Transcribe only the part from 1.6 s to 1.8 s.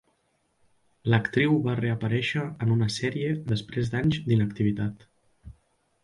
va